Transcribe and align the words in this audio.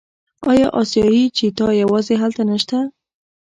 آیا 0.51 0.67
اسیایي 0.79 1.23
چیتا 1.37 1.67
یوازې 1.81 2.15
هلته 2.23 2.41
نشته؟ 2.51 2.77